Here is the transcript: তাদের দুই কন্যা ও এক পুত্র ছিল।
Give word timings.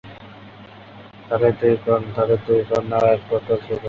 তাদের 1.27 1.51
দুই 1.59 2.61
কন্যা 2.65 2.97
ও 3.01 3.07
এক 3.07 3.21
পুত্র 3.29 3.49
ছিল। 3.63 3.77